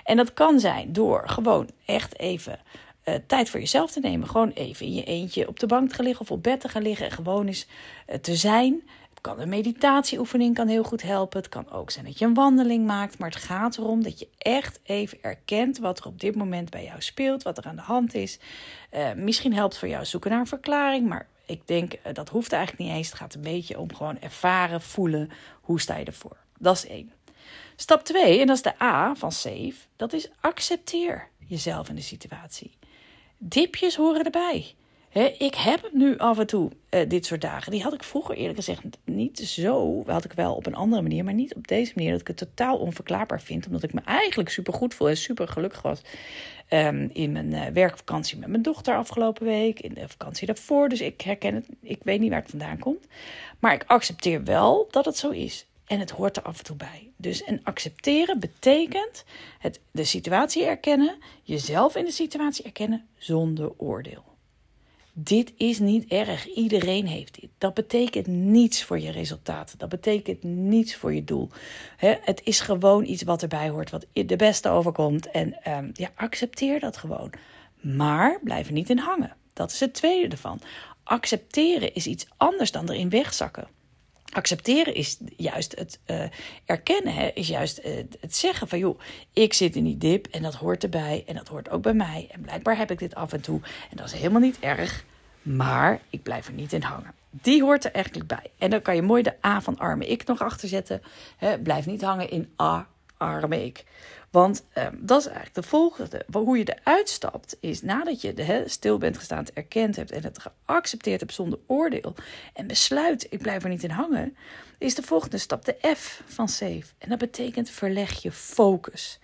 En 0.03 0.17
dat 0.17 0.33
kan 0.33 0.59
zijn 0.59 0.93
door 0.93 1.29
gewoon 1.29 1.69
echt 1.85 2.19
even... 2.19 2.59
Uh, 3.05 3.15
tijd 3.27 3.49
voor 3.49 3.59
jezelf 3.59 3.91
te 3.91 3.99
nemen. 3.99 4.27
Gewoon 4.27 4.51
even 4.51 4.85
in 4.85 4.93
je 4.93 5.03
eentje 5.03 5.47
op 5.47 5.59
de 5.59 5.67
bank 5.67 5.91
te 5.91 6.03
liggen 6.03 6.21
of 6.21 6.31
op 6.31 6.43
bed 6.43 6.59
te 6.59 6.69
gaan 6.69 6.81
liggen. 6.81 7.05
En 7.05 7.11
gewoon 7.11 7.47
eens 7.47 7.67
te 8.21 8.35
zijn 8.35 8.83
kan 9.21 9.39
een 9.39 9.49
meditatieoefening 9.49 10.55
kan 10.55 10.67
heel 10.67 10.83
goed 10.83 11.01
helpen. 11.01 11.39
Het 11.39 11.49
kan 11.49 11.71
ook 11.71 11.91
zijn 11.91 12.05
dat 12.05 12.19
je 12.19 12.25
een 12.25 12.33
wandeling 12.33 12.85
maakt. 12.85 13.17
Maar 13.17 13.29
het 13.29 13.43
gaat 13.43 13.77
erom 13.77 14.03
dat 14.03 14.19
je 14.19 14.27
echt 14.37 14.79
even 14.83 15.17
erkent 15.21 15.77
wat 15.77 15.99
er 15.99 16.05
op 16.05 16.19
dit 16.19 16.35
moment 16.35 16.69
bij 16.69 16.83
jou 16.83 17.01
speelt. 17.01 17.43
Wat 17.43 17.57
er 17.57 17.65
aan 17.65 17.75
de 17.75 17.81
hand 17.81 18.13
is. 18.13 18.39
Uh, 18.93 19.13
misschien 19.13 19.53
helpt 19.53 19.77
voor 19.77 19.87
jou 19.87 20.05
zoeken 20.05 20.31
naar 20.31 20.39
een 20.39 20.47
verklaring. 20.47 21.07
Maar 21.07 21.27
ik 21.45 21.67
denk 21.67 21.93
uh, 21.93 22.13
dat 22.13 22.29
hoeft 22.29 22.51
eigenlijk 22.51 22.83
niet 22.83 22.97
eens. 22.97 23.09
Het 23.09 23.17
gaat 23.17 23.33
een 23.33 23.41
beetje 23.41 23.79
om 23.79 23.95
gewoon 23.95 24.19
ervaren, 24.19 24.81
voelen. 24.81 25.29
Hoe 25.61 25.81
sta 25.81 25.97
je 25.97 26.05
ervoor? 26.05 26.37
Dat 26.57 26.75
is 26.75 26.87
één. 26.87 27.11
Stap 27.75 28.03
2, 28.03 28.39
en 28.39 28.47
dat 28.47 28.55
is 28.55 28.61
de 28.61 28.81
A 28.81 29.15
van 29.15 29.31
safe. 29.31 29.75
Dat 29.95 30.13
is 30.13 30.29
accepteer 30.39 31.27
jezelf 31.37 31.89
in 31.89 31.95
de 31.95 32.01
situatie. 32.01 32.71
Dipjes 33.37 33.95
horen 33.95 34.23
erbij 34.23 34.75
ik 35.37 35.55
heb 35.55 35.89
nu 35.93 36.17
af 36.17 36.39
en 36.39 36.47
toe 36.47 36.71
uh, 36.89 37.09
dit 37.09 37.25
soort 37.25 37.41
dagen. 37.41 37.71
Die 37.71 37.83
had 37.83 37.93
ik 37.93 38.03
vroeger 38.03 38.35
eerlijk 38.35 38.55
gezegd 38.55 38.83
niet 39.05 39.39
zo. 39.39 40.03
Had 40.05 40.25
ik 40.25 40.33
wel 40.33 40.55
op 40.55 40.65
een 40.65 40.75
andere 40.75 41.01
manier, 41.01 41.23
maar 41.23 41.33
niet 41.33 41.55
op 41.55 41.67
deze 41.67 41.91
manier. 41.95 42.11
Dat 42.11 42.21
ik 42.21 42.27
het 42.27 42.37
totaal 42.37 42.77
onverklaarbaar 42.77 43.41
vind. 43.41 43.65
Omdat 43.65 43.83
ik 43.83 43.93
me 43.93 44.01
eigenlijk 44.05 44.49
super 44.49 44.73
goed 44.73 44.93
voel 44.93 45.09
en 45.09 45.17
super 45.17 45.47
gelukkig 45.47 45.81
was. 45.81 46.01
Um, 46.69 47.09
in 47.13 47.31
mijn 47.31 47.51
uh, 47.51 47.65
werkvakantie 47.65 48.37
met 48.37 48.49
mijn 48.49 48.61
dochter 48.61 48.95
afgelopen 48.95 49.45
week. 49.45 49.79
In 49.79 49.93
de 49.93 50.07
vakantie 50.07 50.47
daarvoor. 50.47 50.89
Dus 50.89 51.01
ik 51.01 51.21
herken 51.21 51.55
het. 51.55 51.67
Ik 51.81 51.99
weet 52.03 52.19
niet 52.19 52.29
waar 52.29 52.41
het 52.41 52.49
vandaan 52.49 52.79
komt. 52.79 53.05
Maar 53.59 53.73
ik 53.73 53.83
accepteer 53.87 54.43
wel 54.43 54.87
dat 54.91 55.05
het 55.05 55.17
zo 55.17 55.29
is. 55.29 55.65
En 55.85 55.99
het 55.99 56.11
hoort 56.11 56.37
er 56.37 56.43
af 56.43 56.57
en 56.57 56.63
toe 56.63 56.75
bij. 56.75 57.11
Dus 57.17 57.43
en 57.43 57.59
accepteren 57.63 58.39
betekent 58.39 59.23
het, 59.59 59.79
de 59.91 60.03
situatie 60.03 60.65
erkennen. 60.65 61.15
Jezelf 61.43 61.95
in 61.95 62.05
de 62.05 62.11
situatie 62.11 62.65
erkennen 62.65 63.07
zonder 63.17 63.71
oordeel. 63.77 64.30
Dit 65.13 65.53
is 65.57 65.79
niet 65.79 66.05
erg. 66.07 66.47
Iedereen 66.47 67.07
heeft 67.07 67.41
dit. 67.41 67.49
Dat 67.57 67.73
betekent 67.73 68.27
niets 68.27 68.83
voor 68.83 68.99
je 68.99 69.11
resultaten. 69.11 69.77
Dat 69.77 69.89
betekent 69.89 70.43
niets 70.43 70.95
voor 70.95 71.13
je 71.13 71.23
doel. 71.23 71.49
het 71.97 72.41
is 72.43 72.59
gewoon 72.59 73.05
iets 73.05 73.23
wat 73.23 73.41
erbij 73.41 73.69
hoort, 73.69 73.89
wat 73.89 74.05
de 74.13 74.35
beste 74.35 74.69
overkomt. 74.69 75.31
En 75.31 75.55
um, 75.77 75.91
ja, 75.93 76.09
accepteer 76.15 76.79
dat 76.79 76.97
gewoon. 76.97 77.31
Maar 77.81 78.39
blijf 78.43 78.67
er 78.67 78.73
niet 78.73 78.89
in 78.89 78.97
hangen. 78.97 79.35
Dat 79.53 79.71
is 79.71 79.79
het 79.79 79.93
tweede 79.93 80.27
ervan. 80.27 80.61
Accepteren 81.03 81.93
is 81.93 82.07
iets 82.07 82.25
anders 82.37 82.71
dan 82.71 82.89
erin 82.89 83.09
wegzakken. 83.09 83.67
Accepteren 84.31 84.95
is 84.95 85.17
juist 85.37 85.75
het 85.79 85.99
uh, 86.07 86.23
erkennen, 86.65 87.13
hè, 87.13 87.27
is 87.33 87.47
juist 87.47 87.81
het 88.19 88.35
zeggen 88.35 88.67
van 88.67 88.79
joh, 88.79 88.99
ik 89.33 89.53
zit 89.53 89.75
in 89.75 89.83
die 89.83 89.97
dip 89.97 90.27
en 90.27 90.41
dat 90.41 90.55
hoort 90.55 90.83
erbij 90.83 91.23
en 91.27 91.35
dat 91.35 91.47
hoort 91.47 91.69
ook 91.69 91.81
bij 91.81 91.93
mij. 91.93 92.27
En 92.31 92.41
blijkbaar 92.41 92.77
heb 92.77 92.91
ik 92.91 92.99
dit 92.99 93.15
af 93.15 93.33
en 93.33 93.41
toe 93.41 93.61
en 93.89 93.97
dat 93.97 94.05
is 94.05 94.13
helemaal 94.13 94.41
niet 94.41 94.59
erg, 94.59 95.05
maar 95.41 96.01
ik 96.09 96.23
blijf 96.23 96.47
er 96.47 96.53
niet 96.53 96.73
in 96.73 96.81
hangen. 96.81 97.13
Die 97.29 97.61
hoort 97.61 97.85
er 97.85 97.91
eigenlijk 97.91 98.27
bij. 98.27 98.51
En 98.57 98.69
dan 98.69 98.81
kan 98.81 98.95
je 98.95 99.01
mooi 99.01 99.23
de 99.23 99.33
A 99.45 99.61
van 99.61 99.77
arme 99.77 100.07
ik 100.07 100.25
nog 100.25 100.41
achter 100.41 100.67
zetten. 100.67 101.01
Hè, 101.37 101.59
blijf 101.59 101.85
niet 101.85 102.01
hangen 102.01 102.29
in 102.29 102.53
A, 102.61 102.87
arme 103.21 103.65
ik. 103.65 103.83
Want 104.31 104.65
ehm, 104.73 104.95
dat 104.99 105.19
is 105.19 105.25
eigenlijk 105.25 105.55
de 105.55 105.63
volgende. 105.63 106.25
Hoe 106.31 106.57
je 106.57 106.77
eruit 106.77 107.09
stapt, 107.09 107.57
is 107.59 107.81
nadat 107.81 108.21
je 108.21 108.33
de, 108.33 108.63
stil 108.65 108.97
bent 108.97 109.17
gestaan, 109.17 109.37
het 109.37 109.53
erkend 109.53 109.95
hebt 109.95 110.11
en 110.11 110.23
het 110.23 110.39
geaccepteerd 110.39 111.19
hebt 111.19 111.33
zonder 111.33 111.59
oordeel. 111.67 112.15
En 112.53 112.67
besluit, 112.67 113.27
ik 113.29 113.41
blijf 113.41 113.63
er 113.63 113.69
niet 113.69 113.83
in 113.83 113.89
hangen. 113.89 114.37
Is 114.77 114.95
de 114.95 115.01
volgende 115.01 115.37
stap 115.37 115.65
de 115.65 115.95
F 115.95 116.21
van 116.25 116.47
safe. 116.47 116.85
En 116.97 117.09
dat 117.09 117.17
betekent 117.17 117.69
verleg 117.69 118.21
je 118.21 118.31
focus. 118.31 119.19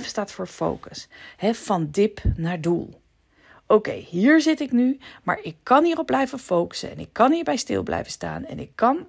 F 0.00 0.04
staat 0.04 0.32
voor 0.32 0.46
focus. 0.46 1.08
Van 1.52 1.90
dip 1.90 2.22
naar 2.36 2.60
doel. 2.60 3.00
Oké, 3.66 3.92
hier 3.92 4.40
zit 4.40 4.60
ik 4.60 4.72
nu, 4.72 4.98
maar 5.22 5.38
ik 5.42 5.56
kan 5.62 5.84
hierop 5.84 6.06
blijven 6.06 6.38
focussen 6.38 6.90
en 6.90 6.98
ik 6.98 7.08
kan 7.12 7.32
hierbij 7.32 7.56
stil 7.56 7.82
blijven 7.82 8.12
staan 8.12 8.44
en 8.44 8.58
ik 8.58 8.70
kan 8.74 9.06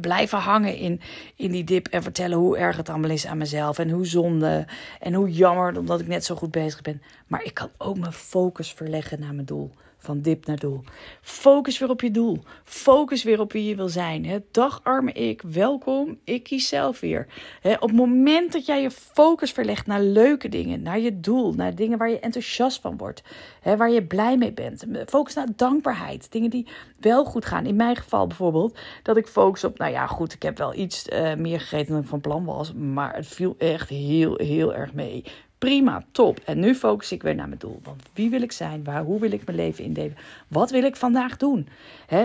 blijven 0.00 0.38
hangen 0.38 0.76
in, 0.76 1.00
in 1.36 1.50
die 1.50 1.64
dip 1.64 1.88
en 1.88 2.02
vertellen 2.02 2.38
hoe 2.38 2.58
erg 2.58 2.76
het 2.76 2.88
allemaal 2.88 3.10
is 3.10 3.26
aan 3.26 3.38
mezelf 3.38 3.78
en 3.78 3.90
hoe 3.90 4.06
zonde 4.06 4.66
en 5.00 5.14
hoe 5.14 5.30
jammer 5.30 5.78
omdat 5.78 6.00
ik 6.00 6.06
net 6.06 6.24
zo 6.24 6.34
goed 6.34 6.50
bezig 6.50 6.82
ben. 6.82 7.02
Maar 7.26 7.44
ik 7.44 7.54
kan 7.54 7.70
ook 7.78 7.98
mijn 7.98 8.12
focus 8.12 8.72
verleggen 8.72 9.20
naar 9.20 9.34
mijn 9.34 9.46
doel 9.46 9.72
van 10.06 10.20
dip 10.20 10.46
naar 10.46 10.58
doel. 10.58 10.82
Focus 11.20 11.78
weer 11.78 11.90
op 11.90 12.00
je 12.00 12.10
doel. 12.10 12.38
Focus 12.64 13.22
weer 13.22 13.40
op 13.40 13.52
wie 13.52 13.68
je 13.68 13.76
wil 13.76 13.88
zijn. 13.88 14.44
Dag 14.50 14.80
arme 14.82 15.12
ik, 15.12 15.42
welkom, 15.42 16.18
ik 16.24 16.42
kies 16.42 16.68
zelf 16.68 17.00
weer. 17.00 17.26
op 17.62 17.88
het 17.88 17.92
moment 17.92 18.52
dat 18.52 18.66
jij 18.66 18.82
je 18.82 18.90
focus 18.90 19.50
verlegt 19.52 19.86
naar 19.86 20.02
leuke 20.02 20.48
dingen, 20.48 20.82
naar 20.82 20.98
je 20.98 21.20
doel, 21.20 21.52
naar 21.52 21.74
dingen 21.74 21.98
waar 21.98 22.10
je 22.10 22.20
enthousiast 22.20 22.80
van 22.80 22.96
wordt, 22.96 23.22
waar 23.62 23.90
je 23.90 24.04
blij 24.04 24.36
mee 24.36 24.52
bent. 24.52 24.84
Focus 25.06 25.34
naar 25.34 25.48
dankbaarheid, 25.56 26.32
dingen 26.32 26.50
die 26.50 26.66
wel 27.00 27.24
goed 27.24 27.44
gaan. 27.44 27.66
In 27.66 27.76
mijn 27.76 27.96
geval 27.96 28.26
bijvoorbeeld, 28.26 28.78
dat 29.02 29.16
ik 29.16 29.26
focus 29.26 29.64
op, 29.64 29.78
nou 29.78 29.92
ja 29.92 30.06
goed, 30.06 30.32
ik 30.32 30.42
heb 30.42 30.58
wel 30.58 30.74
iets 30.74 31.08
uh, 31.08 31.34
meer 31.34 31.60
gegeten 31.60 31.92
dan 31.92 32.02
ik 32.02 32.08
van 32.08 32.20
plan 32.20 32.44
was, 32.44 32.72
maar 32.72 33.14
het 33.14 33.26
viel 33.26 33.54
echt 33.58 33.88
heel, 33.88 34.34
heel 34.36 34.74
erg 34.74 34.94
mee. 34.94 35.24
Prima, 35.66 36.04
top. 36.12 36.40
En 36.44 36.60
nu 36.60 36.74
focus 36.74 37.12
ik 37.12 37.22
weer 37.22 37.34
naar 37.34 37.48
mijn 37.48 37.60
doel. 37.60 37.80
Want 37.82 38.02
wie 38.12 38.30
wil 38.30 38.42
ik 38.42 38.52
zijn? 38.52 38.84
Waar, 38.84 39.02
hoe 39.02 39.20
wil 39.20 39.32
ik 39.32 39.46
mijn 39.46 39.56
leven 39.56 39.84
indelen? 39.84 40.16
Wat 40.48 40.70
wil 40.70 40.82
ik 40.82 40.96
vandaag 40.96 41.36
doen? 41.36 41.68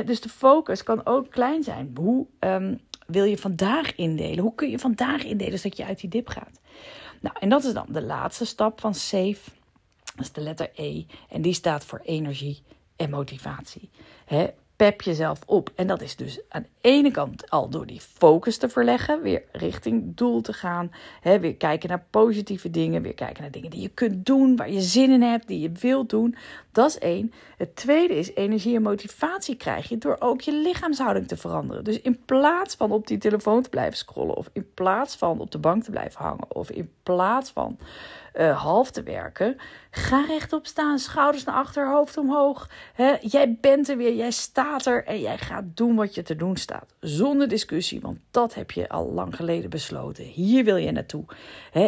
dus 0.06 0.22
de 0.22 0.30
focus 0.30 0.84
kan 0.84 1.06
ook 1.06 1.30
klein 1.30 1.64
zijn. 1.64 1.92
Hoe 1.96 2.26
um, 2.40 2.80
wil 3.08 3.24
je 3.24 3.38
vandaag 3.38 3.96
indelen? 3.96 4.40
Hoe 4.40 4.56
kun 4.56 4.70
je 4.70 4.80
vandaag 4.80 5.24
indelen 5.24 5.60
zodat 5.60 5.78
je 5.78 5.86
uit 5.86 6.00
die 6.00 6.10
dip 6.10 6.28
gaat? 6.28 6.60
Nou, 7.22 7.36
en 7.40 7.50
dat 7.50 7.64
is 7.64 7.74
dan 7.74 7.86
de 7.90 8.02
laatste 8.02 8.46
stap 8.46 8.80
van 8.80 8.94
SAFE. 8.94 9.52
Dat 10.16 10.26
is 10.26 10.32
de 10.32 10.42
letter 10.42 10.70
E. 10.76 11.04
En 11.30 11.42
die 11.42 11.54
staat 11.54 11.86
voor 11.86 12.02
energie 12.04 12.64
en 12.96 13.10
motivatie 13.10 13.90
pep 14.82 15.02
jezelf 15.02 15.40
op. 15.46 15.72
En 15.76 15.88
dat 15.88 16.02
is 16.02 16.16
dus 16.16 16.40
aan 16.50 16.62
de 16.62 16.90
ene 16.90 17.12
kant 17.12 17.50
al 17.50 17.70
door 17.70 17.86
die 17.86 18.02
focus 18.02 18.58
te 18.58 18.70
verleggen, 18.70 19.22
weer 19.22 19.44
richting 19.52 20.16
doel 20.16 20.42
te 20.42 20.54
gaan. 20.54 20.92
Hè, 21.22 21.40
weer 21.40 21.56
kijken 21.56 21.90
naar 21.90 22.06
positieve 22.10 22.70
dingen, 22.70 23.02
weer 23.02 23.14
kijken 23.14 23.42
naar 23.42 23.52
dingen 23.52 23.70
die 23.70 23.82
je 23.82 23.90
kunt 23.90 24.26
doen, 24.26 24.56
waar 24.56 24.72
je 24.72 24.82
zin 24.82 25.12
in 25.12 25.22
hebt, 25.22 25.48
die 25.48 25.60
je 25.60 25.72
wilt 25.72 26.10
doen. 26.10 26.36
Dat 26.72 26.90
is 26.90 26.98
één. 26.98 27.34
Het 27.58 27.76
tweede 27.76 28.16
is 28.16 28.36
energie 28.36 28.76
en 28.76 28.82
motivatie 28.82 29.56
krijg 29.56 29.90
je 29.90 29.98
door 29.98 30.16
ook 30.20 30.42
je 30.42 30.54
lichaamshouding 30.54 31.28
te 31.28 31.38
veranderen. 31.38 31.84
Dus 31.84 32.02
in 32.02 32.26
plaats 32.26 32.76
van 32.76 32.92
op 32.92 33.08
die 33.08 33.18
telefoon 33.18 33.62
te 33.62 33.70
blijven 33.70 33.98
scrollen, 33.98 34.36
of 34.36 34.50
in 34.54 34.74
plaats 34.74 35.16
van 35.16 35.40
op 35.40 35.52
de 35.52 35.58
bank 35.58 35.84
te 35.84 35.92
blijven 35.92 36.22
hangen, 36.22 36.56
of 36.56 36.70
in 36.72 36.92
plaats 37.04 37.52
van 37.52 37.78
uh, 38.34 38.62
half 38.62 38.92
te 38.92 39.04
werken. 39.04 39.58
Ga 39.92 40.26
rechtop 40.26 40.66
staan, 40.66 41.00
schouders 41.00 41.44
naar 41.44 41.56
achter, 41.56 41.92
hoofd 41.92 42.18
omhoog. 42.18 42.70
jij 43.22 43.58
bent 43.62 43.90
er 43.90 43.98
weer, 43.98 44.16
jij 44.16 44.32
staat 44.32 44.86
er 44.86 45.06
en 45.06 45.20
jij 45.20 45.38
gaat 45.38 45.64
doen 45.74 45.96
wat 45.96 46.16
je 46.16 46.22
te 46.22 46.36
doen 46.36 46.58
staat. 46.58 46.94
Zonder 47.00 47.48
discussie, 47.48 48.02
want 48.02 48.18
dat 48.32 48.54
heb 48.54 48.72
je 48.72 48.90
al 48.90 49.12
lang 49.12 49.36
geleden 49.36 49.70
besloten. 49.70 50.24
Hier 50.24 50.64
wil 50.64 50.76
je 50.76 50.92
naartoe. 50.92 51.26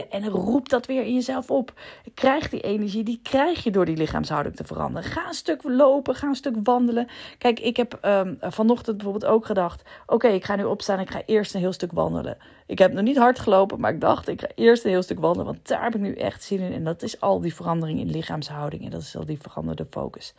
en 0.09 0.29
roep 0.29 0.69
dat 0.69 0.85
weer 0.85 1.03
in 1.03 1.13
jezelf 1.13 1.51
op. 1.51 1.73
Krijg 2.13 2.49
die 2.49 2.61
energie, 2.61 3.03
die 3.03 3.19
krijg 3.23 3.63
je 3.63 3.71
door 3.71 3.85
die 3.85 3.97
lichaamshouding 3.97 4.55
te 4.55 4.63
veranderen. 4.63 4.72
Ga 5.03 5.27
een 5.27 5.33
stuk 5.33 5.63
lopen, 5.63 6.15
ga 6.15 6.27
een 6.27 6.35
stuk 6.35 6.55
wandelen. 6.63 7.07
Kijk, 7.37 7.59
ik 7.59 7.77
heb 7.77 7.99
um, 8.05 8.37
vanochtend 8.41 8.97
bijvoorbeeld 8.97 9.31
ook 9.31 9.45
gedacht: 9.45 9.81
oké, 10.05 10.27
ik 10.27 10.45
ga 10.45 10.55
nu 10.55 10.63
opstaan, 10.63 10.99
ik 10.99 11.11
ga 11.11 11.21
eerst 11.25 11.53
een 11.53 11.59
heel 11.59 11.73
stuk 11.73 11.91
wandelen. 11.91 12.37
Ik 12.65 12.79
heb 12.79 12.93
nog 12.93 13.03
niet 13.03 13.17
hard 13.17 13.39
gelopen, 13.39 13.79
maar 13.79 13.93
ik 13.93 14.01
dacht, 14.01 14.27
ik 14.27 14.41
ga 14.41 14.47
eerst 14.55 14.83
een 14.83 14.89
heel 14.89 15.01
stuk 15.01 15.19
wandelen, 15.19 15.45
want 15.45 15.67
daar 15.67 15.83
heb 15.83 15.95
ik 15.95 16.01
nu 16.01 16.13
echt 16.13 16.43
zin 16.43 16.59
in. 16.59 16.73
En 16.73 16.83
dat 16.83 17.01
is 17.01 17.21
al 17.21 17.41
die 17.41 17.55
verandering 17.55 17.99
in 17.99 18.09
lichaamshouding 18.09 18.83
en 18.83 18.89
dat 18.89 19.01
is 19.01 19.17
al 19.17 19.25
die 19.25 19.39
veranderde 19.41 19.87
focus. 19.89 20.33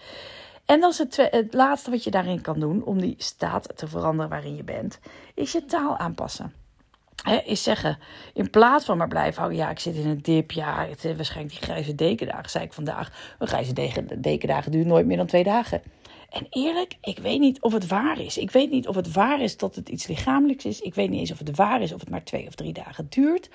En 0.65 0.81
dat 0.81 0.91
is 0.91 0.99
het 1.31 1.55
laatste 1.55 1.91
wat 1.91 2.05
je 2.05 2.11
daarin 2.11 2.41
kan 2.41 2.61
doen 2.61 2.85
om 2.85 3.01
die 3.01 3.15
staat 3.19 3.69
te 3.75 3.89
veranderen 3.89 4.31
waarin 4.31 4.57
je 4.57 4.65
bent, 4.65 4.99
is 5.35 5.53
je 5.53 5.65
taal 5.65 5.97
aanpassen. 5.97 6.64
Is 7.45 7.63
zeggen, 7.63 7.99
in 8.35 8.51
plaats 8.51 8.85
van 8.85 8.97
maar 8.97 9.09
blijven 9.09 9.39
houden, 9.39 9.59
ja, 9.59 9.71
ik 9.71 9.79
zit 9.79 9.95
in 9.95 10.07
een 10.07 10.23
dip, 10.23 10.51
ja, 10.51 10.87
het 10.89 11.01
zijn 11.01 11.17
waarschijnlijk 11.17 11.55
die 11.55 11.65
grijze 11.65 11.95
dekendagen, 11.95 12.51
zei 12.51 12.65
ik 12.65 12.73
vandaag. 12.73 13.35
Een 13.39 13.47
grijze 13.47 13.73
dekendagen 14.21 14.73
duurt 14.73 14.87
nooit 14.87 15.07
meer 15.07 15.17
dan 15.17 15.27
twee 15.27 15.45
dagen. 15.45 15.83
En 16.35 16.47
eerlijk, 16.51 16.97
ik 17.01 17.19
weet 17.19 17.41
niet 17.41 17.61
of 17.61 17.73
het 17.73 17.87
waar 17.87 18.21
is. 18.21 18.39
Ik 18.39 18.51
weet 18.51 18.71
niet 18.71 18.89
of 18.89 18.95
het 18.95 19.13
waar 19.13 19.41
is 19.41 19.57
dat 19.57 19.75
het 19.75 19.89
iets 19.89 20.07
lichamelijks 20.07 20.65
is. 20.65 20.81
Ik 20.81 20.95
weet 20.95 21.11
niet 21.11 21.21
eens 21.21 21.31
of 21.31 21.39
het 21.39 21.57
waar 21.57 21.83
is 21.83 21.93
of 21.93 22.01
het 22.01 22.11
maar 22.11 22.25
twee 22.25 22.47
of 22.47 22.55
drie 22.55 22.73
dagen 22.73 23.07
duurt. 23.09 23.51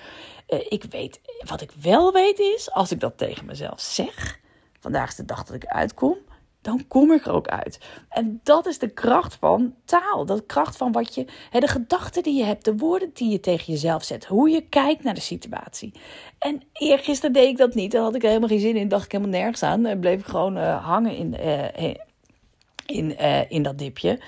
Uh, 0.48 0.58
ik 0.68 0.84
weet, 0.84 1.20
wat 1.46 1.60
ik 1.60 1.70
wel 1.80 2.12
weet 2.12 2.38
is, 2.38 2.70
als 2.70 2.90
ik 2.90 3.00
dat 3.00 3.18
tegen 3.18 3.46
mezelf 3.46 3.80
zeg, 3.80 4.38
vandaag 4.78 5.08
is 5.08 5.16
de 5.16 5.24
dag 5.24 5.44
dat 5.44 5.56
ik 5.56 5.66
uitkom, 5.66 6.16
dan 6.60 6.86
kom 6.88 7.12
ik 7.12 7.26
er 7.26 7.32
ook 7.32 7.48
uit. 7.48 7.80
En 8.08 8.40
dat 8.42 8.66
is 8.66 8.78
de 8.78 8.88
kracht 8.88 9.34
van 9.34 9.74
taal. 9.84 10.26
De 10.26 10.42
kracht 10.46 10.76
van 10.76 10.92
wat 10.92 11.14
je, 11.14 11.24
de 11.50 11.68
gedachten 11.68 12.22
die 12.22 12.34
je 12.34 12.44
hebt, 12.44 12.64
de 12.64 12.76
woorden 12.76 13.10
die 13.14 13.30
je 13.30 13.40
tegen 13.40 13.72
jezelf 13.72 14.04
zet, 14.04 14.24
hoe 14.24 14.50
je 14.50 14.68
kijkt 14.68 15.02
naar 15.02 15.14
de 15.14 15.20
situatie. 15.20 15.92
En 16.38 16.62
eergisteren 16.72 17.32
deed 17.32 17.48
ik 17.48 17.56
dat 17.56 17.74
niet. 17.74 17.92
Dan 17.92 18.02
had 18.02 18.14
ik 18.14 18.22
er 18.22 18.28
helemaal 18.28 18.48
geen 18.48 18.60
zin 18.60 18.76
in, 18.76 18.88
dacht 18.88 19.04
ik 19.04 19.12
helemaal 19.12 19.32
nergens 19.32 19.62
aan. 19.62 19.86
En 19.86 20.00
bleef 20.00 20.20
ik 20.20 20.26
gewoon 20.26 20.56
uh, 20.56 20.84
hangen 20.86 21.16
in, 21.16 21.34
uh, 21.40 21.94
in, 22.90 23.16
uh, 23.20 23.50
in 23.50 23.62
dat 23.62 23.78
dipje. 23.78 24.18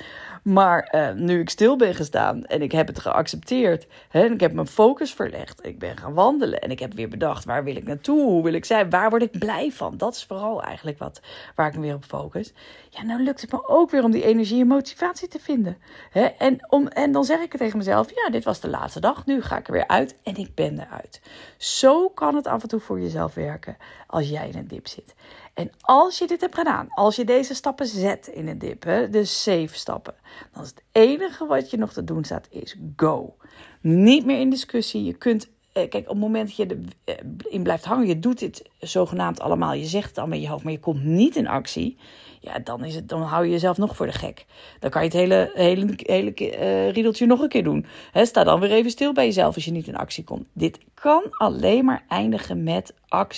Maar 0.43 0.95
uh, 0.95 1.13
nu 1.13 1.41
ik 1.41 1.51
stil 1.51 1.77
ben 1.77 1.95
gestaan 1.95 2.45
en 2.45 2.63
ik 2.63 2.73
heb 2.73 2.87
het 2.87 2.99
geaccepteerd. 2.99 3.87
Hè, 4.09 4.25
en 4.25 4.33
ik 4.33 4.41
heb 4.41 4.53
mijn 4.53 4.67
focus 4.67 5.13
verlegd. 5.13 5.67
Ik 5.67 5.79
ben 5.79 5.97
gaan 5.97 6.15
wandelen 6.15 6.61
en 6.61 6.71
ik 6.71 6.79
heb 6.79 6.95
weer 6.95 7.09
bedacht 7.09 7.45
waar 7.45 7.65
wil 7.65 7.77
ik 7.77 7.85
naartoe? 7.85 8.23
Hoe 8.23 8.43
wil 8.43 8.53
ik 8.53 8.65
zijn? 8.65 8.91
Waar 8.91 9.11
word 9.11 9.23
ik 9.23 9.39
blij 9.39 9.71
van? 9.71 9.97
Dat 9.97 10.15
is 10.15 10.25
vooral 10.25 10.63
eigenlijk 10.63 10.99
wat, 10.99 11.21
waar 11.55 11.69
ik 11.69 11.75
me 11.75 11.81
weer 11.81 11.95
op 11.95 12.05
focus. 12.05 12.53
Ja, 12.91 13.03
nou 13.03 13.23
lukt 13.23 13.41
het 13.41 13.53
me 13.53 13.69
ook 13.69 13.91
weer 13.91 14.05
om 14.05 14.11
die 14.11 14.25
energie 14.25 14.61
en 14.61 14.67
motivatie 14.67 15.29
te 15.29 15.39
vinden. 15.39 15.77
Hè, 16.11 16.25
en, 16.25 16.67
om, 16.69 16.87
en 16.87 17.13
dan 17.13 17.25
zeg 17.25 17.41
ik 17.41 17.57
tegen 17.57 17.79
mezelf, 17.79 18.11
ja, 18.15 18.31
dit 18.31 18.45
was 18.45 18.61
de 18.61 18.69
laatste 18.69 19.01
dag. 19.01 19.27
Nu 19.27 19.43
ga 19.43 19.59
ik 19.59 19.67
er 19.67 19.73
weer 19.73 19.89
uit 19.89 20.17
en 20.23 20.37
ik 20.37 20.55
ben 20.55 20.81
eruit. 20.81 21.21
Zo 21.57 22.09
kan 22.09 22.35
het 22.35 22.47
af 22.47 22.63
en 22.63 22.69
toe 22.69 22.81
voor 22.81 23.01
jezelf 23.01 23.35
werken 23.35 23.77
als 24.07 24.29
jij 24.29 24.49
in 24.49 24.59
een 24.59 24.69
dip 24.69 24.87
zit. 24.87 25.15
En 25.55 25.71
als 25.81 26.19
je 26.19 26.27
dit 26.27 26.41
hebt 26.41 26.55
gedaan, 26.55 26.89
als 26.95 27.17
je 27.17 27.25
deze 27.25 27.55
stappen 27.55 27.87
zet 27.87 28.27
in 28.27 28.49
een 28.49 28.59
dip, 28.59 28.83
de 29.11 29.25
safe 29.25 29.75
stappen, 29.75 30.15
dan 30.53 30.63
is 30.63 30.69
het 30.69 30.83
enige 30.93 31.47
wat 31.47 31.71
je 31.71 31.77
nog 31.77 31.93
te 31.93 32.05
doen 32.05 32.25
staat, 32.25 32.47
is 32.51 32.77
go. 32.97 33.37
Niet 33.81 34.25
meer 34.25 34.41
in 34.41 34.51
discussie. 34.51 35.05
Je 35.05 35.15
kunt, 35.15 35.49
kijk, 35.73 35.95
op 35.95 36.07
het 36.07 36.19
moment 36.19 36.47
dat 36.47 36.57
je 36.57 36.67
erin 37.05 37.33
eh, 37.51 37.63
blijft 37.63 37.85
hangen, 37.85 38.07
je 38.07 38.19
doet 38.19 38.39
dit 38.39 38.69
zogenaamd 38.79 39.41
allemaal, 39.41 39.73
je 39.73 39.85
zegt 39.85 40.09
het 40.09 40.19
allemaal 40.19 40.37
in 40.37 40.43
je 40.43 40.49
hoofd, 40.49 40.65
maar 40.65 40.73
je 40.73 40.81
komt 40.81 41.05
niet 41.05 41.37
in 41.37 41.49
actie 41.49 41.97
ja, 42.43 42.59
dan, 42.59 42.85
is 42.85 42.95
het, 42.95 43.09
dan 43.09 43.23
hou 43.23 43.45
je 43.45 43.51
jezelf 43.51 43.77
nog 43.77 43.97
voor 43.97 44.07
de 44.07 44.13
gek. 44.13 44.47
Dan 44.81 44.91
kan 44.91 45.03
je 45.03 45.09
het 45.09 45.17
hele, 45.17 45.51
hele, 45.55 45.95
hele 45.97 46.33
uh, 46.37 46.91
riedeltje 46.91 47.27
nog 47.27 47.41
een 47.41 47.49
keer 47.49 47.65
doen. 47.65 47.87
Sta 48.15 48.45
dan 48.45 48.61
weer 48.61 48.71
even 48.71 48.91
stil 48.91 49.13
bij 49.13 49.25
jezelf 49.25 49.55
als 49.55 49.65
je 49.65 49.71
niet 49.71 49.87
in 49.87 49.97
actie 49.97 50.25
komt. 50.25 50.47
Dit 50.53 50.79
kan 50.95 51.23
alleen 51.31 51.85
maar 51.85 52.05
eindigen 52.09 52.63
met 52.63 52.95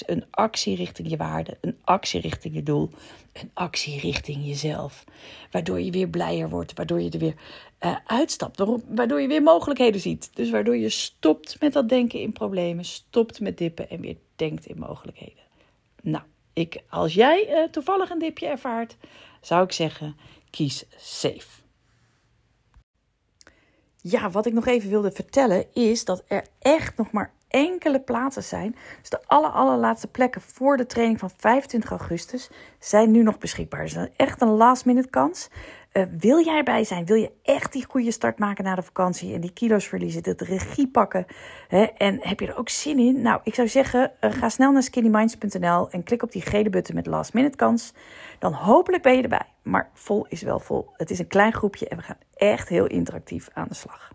een 0.06 0.24
actie 0.30 0.76
richting 0.76 1.10
je 1.10 1.16
waarde, 1.16 1.56
een 1.60 1.76
actie 1.84 2.20
richting 2.20 2.54
je 2.54 2.62
doel, 2.62 2.90
een 3.32 3.50
actie 3.54 4.00
richting 4.00 4.46
jezelf. 4.46 5.04
Waardoor 5.50 5.80
je 5.80 5.90
weer 5.90 6.08
blijer 6.08 6.48
wordt, 6.48 6.72
waardoor 6.74 7.00
je 7.00 7.10
er 7.10 7.18
weer 7.18 7.34
uh, 7.84 7.96
uitstapt, 8.06 8.62
waardoor 8.88 9.20
je 9.20 9.28
weer 9.28 9.42
mogelijkheden 9.42 10.00
ziet. 10.00 10.30
Dus 10.34 10.50
waardoor 10.50 10.76
je 10.76 10.88
stopt 10.88 11.60
met 11.60 11.72
dat 11.72 11.88
denken 11.88 12.20
in 12.20 12.32
problemen, 12.32 12.84
stopt 12.84 13.40
met 13.40 13.58
dippen 13.58 13.90
en 13.90 14.00
weer 14.00 14.16
denkt 14.36 14.66
in 14.66 14.78
mogelijkheden. 14.78 15.42
Nou, 16.02 16.24
ik, 16.52 16.82
als 16.88 17.14
jij 17.14 17.48
uh, 17.50 17.68
toevallig 17.70 18.10
een 18.10 18.18
dipje 18.18 18.46
ervaart, 18.46 18.96
zou 19.40 19.64
ik 19.64 19.72
zeggen: 19.72 20.16
kies 20.50 20.84
safe. 20.96 21.62
Ja, 24.00 24.30
wat 24.30 24.46
ik 24.46 24.52
nog 24.52 24.66
even 24.66 24.90
wilde 24.90 25.12
vertellen 25.12 25.74
is 25.74 26.04
dat 26.04 26.24
er 26.26 26.46
echt 26.58 26.96
nog 26.96 27.10
maar 27.10 27.32
enkele 27.48 28.00
plaatsen 28.00 28.42
zijn. 28.42 28.76
Dus 29.00 29.10
de 29.10 29.20
aller, 29.26 29.50
allerlaatste 29.50 30.06
plekken 30.06 30.40
voor 30.40 30.76
de 30.76 30.86
training 30.86 31.18
van 31.18 31.30
25 31.36 31.90
augustus 31.90 32.50
zijn 32.78 33.10
nu 33.10 33.22
nog 33.22 33.38
beschikbaar. 33.38 33.82
Dus 33.82 34.08
echt 34.16 34.40
een 34.40 34.48
last 34.48 34.84
minute 34.84 35.08
kans. 35.08 35.48
Uh, 35.96 36.02
wil 36.18 36.44
jij 36.44 36.56
erbij 36.56 36.84
zijn? 36.84 37.04
Wil 37.04 37.16
je 37.16 37.30
echt 37.42 37.72
die 37.72 37.84
goede 37.88 38.10
start 38.10 38.38
maken 38.38 38.64
na 38.64 38.74
de 38.74 38.82
vakantie 38.82 39.34
en 39.34 39.40
die 39.40 39.52
kilo's 39.52 39.86
verliezen, 39.86 40.22
de 40.22 40.34
regie 40.38 40.88
pakken? 40.88 41.26
Hè? 41.68 41.82
En 41.82 42.18
heb 42.20 42.40
je 42.40 42.46
er 42.46 42.56
ook 42.56 42.68
zin 42.68 42.98
in? 42.98 43.22
Nou, 43.22 43.40
ik 43.42 43.54
zou 43.54 43.68
zeggen, 43.68 44.12
uh, 44.20 44.32
ga 44.32 44.48
snel 44.48 44.72
naar 44.72 44.82
skinnyminds.nl 44.82 45.90
en 45.90 46.02
klik 46.02 46.22
op 46.22 46.32
die 46.32 46.42
gele 46.42 46.70
button 46.70 46.94
met 46.94 47.06
last 47.06 47.34
minute 47.34 47.56
kans. 47.56 47.92
Dan 48.38 48.52
hopelijk 48.52 49.02
ben 49.02 49.16
je 49.16 49.22
erbij. 49.22 49.46
Maar 49.62 49.90
vol 49.92 50.26
is 50.28 50.42
wel 50.42 50.60
vol. 50.60 50.90
Het 50.96 51.10
is 51.10 51.18
een 51.18 51.26
klein 51.26 51.52
groepje 51.52 51.88
en 51.88 51.96
we 51.96 52.02
gaan 52.02 52.18
echt 52.34 52.68
heel 52.68 52.86
interactief 52.86 53.48
aan 53.52 53.68
de 53.68 53.74
slag. 53.74 54.12